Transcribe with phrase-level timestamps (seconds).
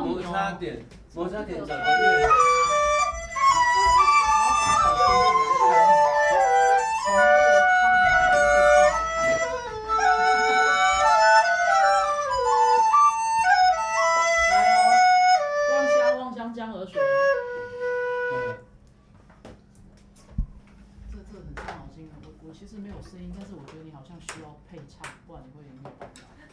[0.00, 1.74] 摩擦点，摩擦点找个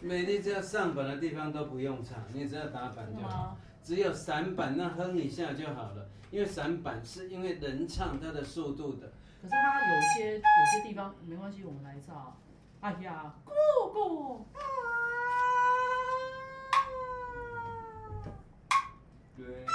[0.06, 3.58] 美丽只要上板的地方都不用唱，你只要打板就好。
[3.84, 9.11] 只有散板那哼一下就好了，因为散板是因为人唱它的速度的。
[9.42, 12.38] 可是它有些有些地方没关系，我们来唱。
[12.82, 13.52] 哎呀，姑
[13.92, 14.45] 姑。
[19.36, 19.65] 对。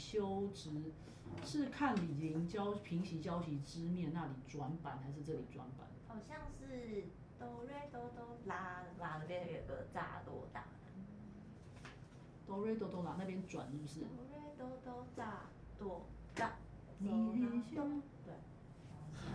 [0.00, 0.70] 修直
[1.44, 5.86] 是看李林交平息交集之面那里转板，还是这里转板？
[6.08, 7.04] 好像是
[7.38, 10.64] 哆瑞哆哆拉拉那边有个炸多大。
[12.46, 14.00] 哆瑞哆哆拉那边转是不是？
[14.00, 15.42] 哆瑞哆哆炸
[15.78, 16.56] 多大。
[16.98, 17.08] 对。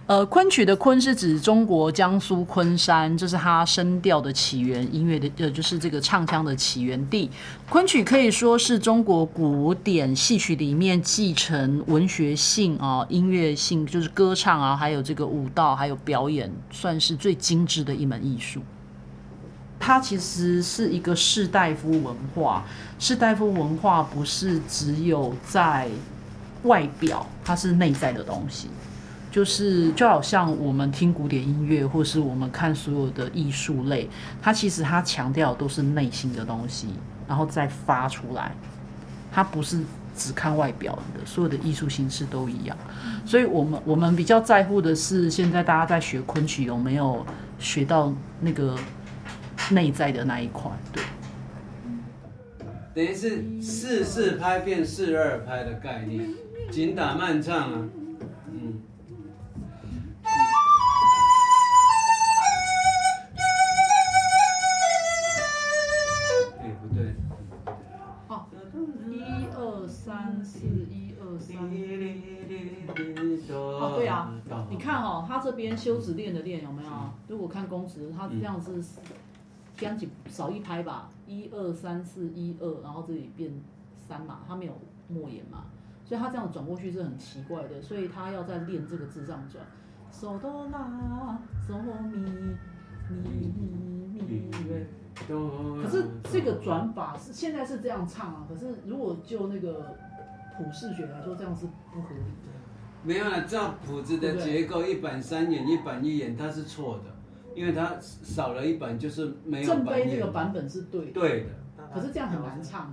[0.07, 7.27] 呃，昆曲的昆是指中国江苏昆山，这是它声调的起源，音乐的呃就是这个唱腔的起源地。
[7.67, 18.61] 昆曲可以说是中国古典戏曲里面继承文学性啊、音乐性，就是歌唱啊，还有这个舞蹈，还有表演，算是最精致的一门艺术。
[19.79, 22.63] 它其实是一个士大夫文化，
[22.99, 25.89] 士大夫文化不是只有在
[26.61, 28.67] 外表，它是内在的东西。
[29.35, 34.09] 就是就好像我们听古典音乐，或是我们看所有的艺术类，
[34.41, 36.87] 它其实它强调都是内心的东西，
[37.27, 38.55] 然后再发出来。
[39.33, 39.83] 它不是
[40.15, 42.77] 只看外表的，所有的艺术形式都一样。
[43.25, 47.25] 所以我们我们比较在乎的是，现在大家在学昆曲有没有
[47.59, 48.77] 学到那个
[49.69, 50.71] 内在的那一块？
[50.93, 51.03] 对，
[52.93, 56.25] 等于是四四拍变四二拍的概念，
[56.71, 57.81] 紧打慢唱啊。
[75.55, 76.89] 边休止练的练有没有？
[77.27, 78.83] 如果看工词，他这样是，
[79.75, 83.51] 将几少一拍吧，一二三四一二，然后这里变
[83.95, 84.73] 三嘛，他没有
[85.07, 85.65] 默言嘛，
[86.03, 89.65] 所以他这样转过去是很奇怪的，所以他要在练这个字上转，
[90.11, 92.57] 嗦哆啦嗦咪咪
[93.09, 94.87] 咪咪瑞，
[95.83, 99.95] 可是这个转法是现在是这样唱啊，可是如果就那个。
[100.57, 102.49] 普世学来说，这样是不合理的。
[103.05, 107.15] 没有啊，照谱子的结构，一板三眼，一板一眼，它是错的，
[107.53, 109.67] 因为它少了一板就是没有。
[109.67, 111.11] 正碑那个版本是对的。
[111.11, 111.49] 对的。
[111.93, 112.91] 可是这样很难唱。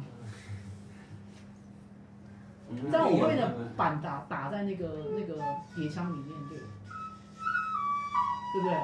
[2.91, 4.89] 但我会的板打打在那个
[5.19, 5.35] 那个
[5.75, 6.67] 碟腔里面，对，对
[8.63, 8.77] 不对？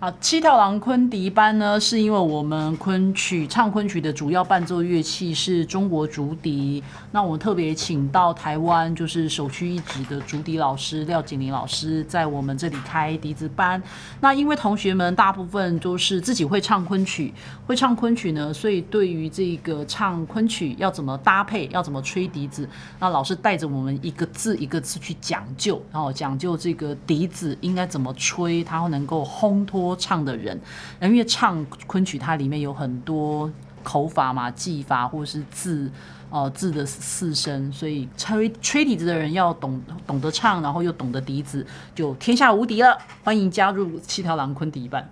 [0.00, 6.80] 啊，七条郎昆笛班呢，是因为我们昆曲唱昆曲的主要伴奏乐器是中国竹笛。
[7.10, 13.82] 那我们特别请到台湾就是首屈一指的竹笛老师廖锦麟老师，在我们这里开笛子班。
[14.20, 17.34] 那因为同学们大部分都是自己会唱昆曲，
[17.66, 22.68] 会唱昆曲呢，所以对于这个唱昆曲要怎么搭配，要怎么吹笛子，
[23.00, 29.87] 那老师带着我们一个字一个字去讲究，然后讲究这个笛子应该怎么吹，它能够烘托。
[29.88, 30.60] 说唱的人，
[31.00, 33.50] 因为唱昆曲，它里面有很多
[33.82, 35.90] 口法嘛、技法，或者是字，
[36.28, 42.98] 哦，字的四声，所以吹吹笛子的人要懂懂得唱，然后又懂得笛子，就天下无敌了。
[43.24, 45.08] 欢迎加入七条狼昆笛班。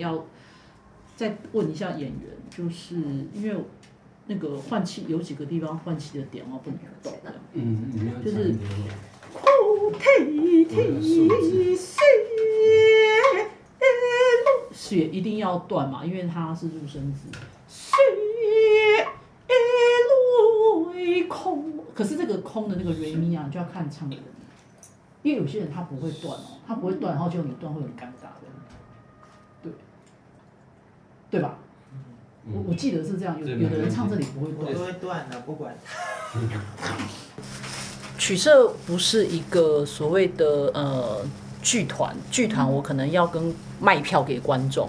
[0.00, 0.26] 要
[1.14, 2.96] 再问一下演员，就是
[3.32, 3.56] 因为
[4.26, 7.32] 那个换气有几个地方换气的点哦，不能动的。
[7.52, 8.56] 嗯嗯，就是
[9.32, 11.76] 哭啼啼。
[14.72, 17.30] 血一定要断嘛，因为它是入声字。
[21.28, 21.64] 空，
[21.94, 24.24] 可是这个空的那个瑞咪啊，就要看唱的人，
[25.22, 28.48] 因为有些人他不会断哦，他不会断，然后就你断会很尴尬的。
[31.30, 31.58] 对吧？
[32.52, 35.74] 我我记得是这样，有有的人唱这里不会断，都会断的，不管。
[38.18, 41.24] 曲社不是一个所谓的呃
[41.62, 44.88] 剧团，剧团我可能要跟卖票给观众。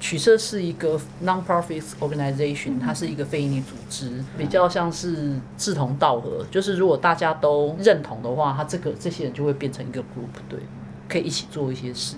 [0.00, 10.58] 曲社是一个 non-profit organization，它是一个非营利组织，比较像是志同道合，就是如果大家都认同的话，他这个这些人就会变成一个 group，对，
[11.08, 12.16] 可以一起做一些事。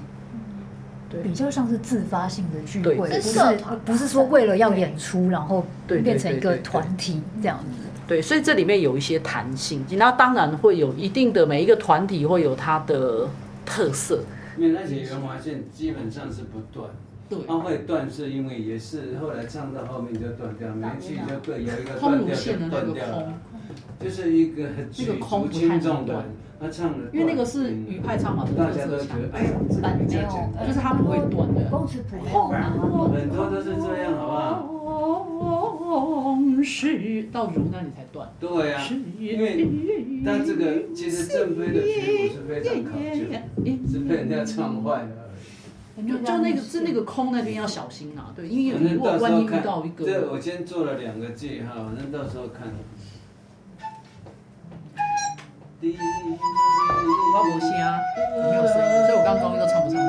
[1.22, 3.40] 比较像是自发性的聚会，不是
[3.84, 7.86] 不是说为了要演出，然后变成一个团体这样子。
[8.08, 13.28] 对，所以这里面有一些弹性，那当然会有一定的每一个团体会有它的
[13.64, 14.20] 特色。
[14.56, 16.88] 因为那些圆滑线基本上是不断，
[17.28, 23.32] 对，它会断是因为也是后来唱到后面就断掉，每句就各有一个断掉就断掉了，
[24.00, 26.24] 就是一个举足轻重的。
[26.58, 29.50] 他唱的，因为那个是鱼派唱法的特色强，哎呀，
[30.08, 34.72] 没有，就是他不会断的，很多都是这样，好不好？
[37.30, 38.26] 到如那里才断。
[38.40, 39.68] 对呀，因为
[40.24, 43.18] 但这个其实正规的曲谱是非常考究，
[43.86, 45.08] 是被人家唱坏了
[45.98, 46.08] 而已。
[46.08, 52.72] 就就那个是那个空那边要小心啊，对，因为如果万一遇到一个，对我先做了两个记号，那到时候看。
[55.78, 55.84] 我
[57.44, 57.68] 没声，
[58.50, 60.06] 没有声音，所以我刚刚高音都唱不上去。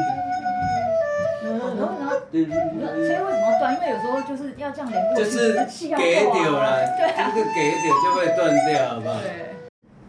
[1.44, 3.76] 然后，然后，所以为什么要断？
[3.76, 5.54] 因为有时候就是要这样连过去，就是
[5.98, 9.20] 给掉了，对，这个给掉就会断掉，好不好？
[9.20, 9.56] 对。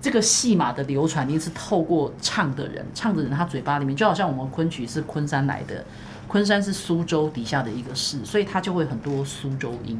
[0.00, 5.84] 这个戏码的流传，一定是透过唱的人，唱的人他嘴巴里面，就好像我们昆曲是昆山来的，
[6.28, 9.98] 昆山是苏州底下的一个市，所以他就会很多苏州音。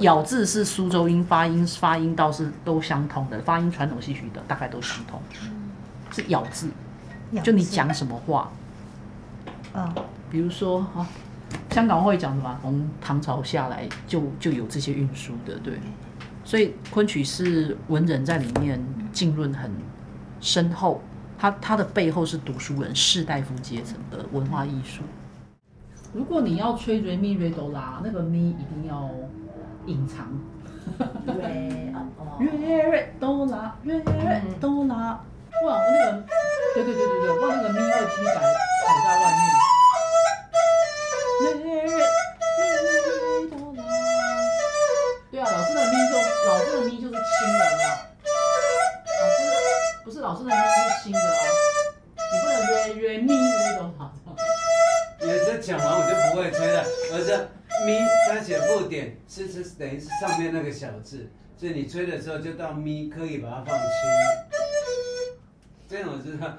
[0.00, 5.20] 咬字是苏州音，发音发音倒是都相通的，发音传统戏曲的大概都相通，
[6.10, 6.68] 是咬字，
[7.42, 8.50] 就你讲什么话，
[9.74, 9.94] 嗯，
[10.30, 11.06] 比如说啊，
[11.70, 12.58] 香港会讲什么？
[12.62, 15.78] 从唐朝下来就就有这些运输的，对，
[16.44, 19.70] 所以昆曲是文人在里面浸润很
[20.40, 21.00] 深厚，
[21.38, 25.02] 它它的背后是读书人士大夫阶层的文化艺术。
[26.12, 29.10] 如果你要吹瑞咪瑞哆啦，那个咪一定要。
[29.86, 30.26] 隐藏，
[32.38, 35.20] 瑞瑞哆啦，瑞瑞哆啦，
[35.64, 36.24] 哇，我那个，
[36.74, 38.40] 对对对对对，我那个咪会听起来跑
[39.04, 39.65] 在外面。
[60.76, 63.86] 小字，所以你吹的时候就到咪，可以把它放轻，
[65.88, 66.52] 这样我知道。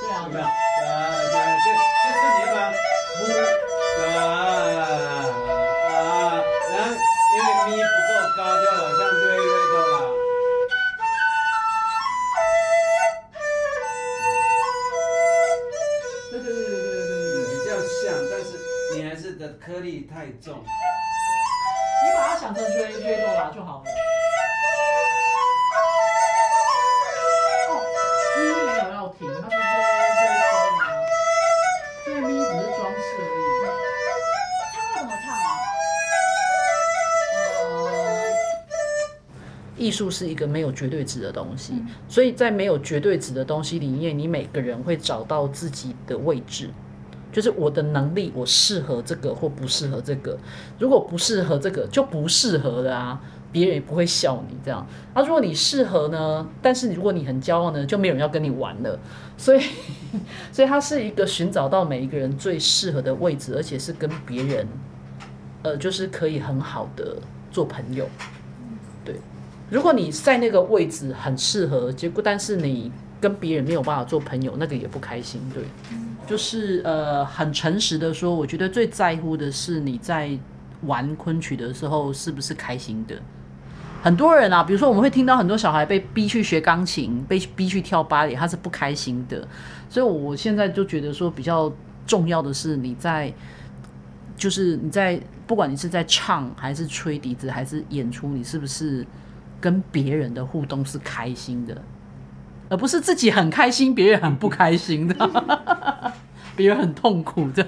[0.00, 0.67] 对啊，对啊，对
[20.40, 23.90] 重，你把它想成瑞瑞哆啦就好了。
[27.68, 27.70] 哦，
[28.36, 30.82] 咪没有要停，它是瑞瑞哆啦，
[32.04, 33.40] 所以咪只是装饰而已。
[34.74, 35.48] 唱要怎么唱啊？
[37.34, 38.30] 呃，
[39.76, 46.70] 艺术是一个没有绝对值的东西，所以在没有绝对值的东西里面，你每个人会找到自己的位置。
[47.38, 50.36] 就是我的能力，我适合这个或不适合这个。
[50.76, 53.20] 如果不适合这个，就不适合的啊，
[53.52, 54.84] 别人也不会笑你这样。
[55.14, 56.44] 啊，如果你适合呢？
[56.60, 58.98] 但是如果你很骄傲呢，就没有人要跟你玩了。
[59.36, 59.60] 所以，
[60.50, 64.66] 所以它是一个寻找到每一个人最适合的位置，而且是跟别人，
[65.62, 67.18] 呃，就是可以很好的
[67.52, 68.08] 做朋友。
[69.04, 69.14] 对，
[69.70, 72.90] 如果你在那个位置很适合，结果但是你
[73.20, 75.40] 跟别人没有办法做朋友，那个也不开心。
[75.54, 75.62] 对。
[76.28, 80.30] 就是呃，很诚实的说，我觉得最在乎的是你在
[80.82, 83.16] 玩昆曲的时候是不是开心的。
[84.02, 89.48] 很多人啊，比如说我们会听到很多小孩被逼去学钢琴，被逼去跳芭蕾，他是不开心的。
[89.88, 91.72] 所以我现在就觉得说，比较
[92.06, 93.32] 重要的是你在，
[94.36, 99.04] 就是你在，不管你是在唱还是吹笛子还是演出，你是不是
[99.60, 101.82] 跟别人的互动是开心的。
[102.68, 105.14] 而不是自己很开心，别人很不开心的，
[106.56, 107.66] 别人很痛苦的，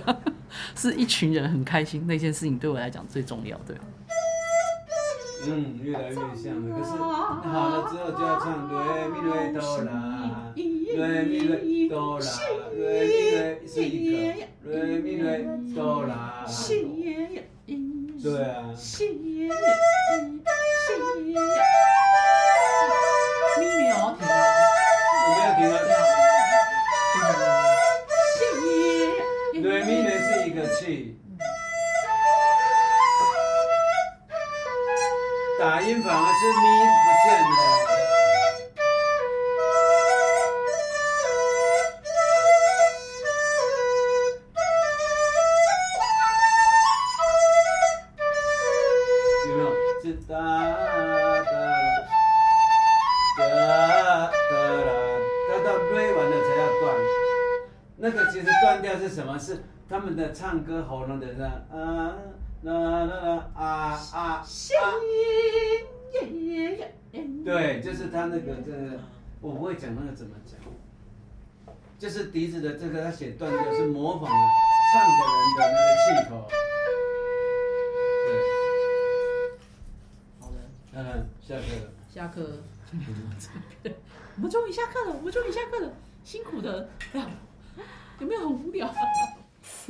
[0.77, 3.75] 是一群人很开心，那件事情对我来讲最重要的。
[5.47, 6.77] 嗯，越来越像了。
[6.79, 12.27] 可是好了之后就要唱瑞咪瑞哆啦，瑞咪瑞哆啦，
[12.77, 16.45] 瑞咪瑞是一个，瑞咪瑞哆啦。
[18.23, 18.67] 对啊。
[35.91, 36.67] 音反而是咪
[37.03, 37.51] 不见了。
[58.03, 59.39] 那个其实断掉是什么？
[59.39, 62.15] 是他们的唱歌喉咙的那啊。
[62.63, 63.65] 啦啦啦啊
[64.13, 64.45] 啊啊！
[67.45, 69.01] 对，就是他那个这个，
[69.41, 70.59] 我不会讲那个怎么讲，
[71.99, 74.49] 就是笛子的这个他写断掉是模仿了
[74.93, 76.31] 唱的人的那个气口。
[78.27, 78.29] 对，
[80.41, 80.57] 好的，
[80.93, 80.99] 嗯，
[81.41, 81.91] 下课了。
[82.13, 82.63] 下课。
[84.37, 85.93] 我们终于下课了，我们终于下课了，
[86.25, 86.89] 辛苦的，
[88.19, 88.93] 有没有很无聊？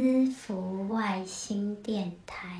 [0.02, 2.50] 私服外星电台。